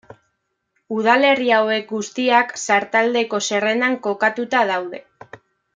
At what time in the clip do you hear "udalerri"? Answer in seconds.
0.95-1.51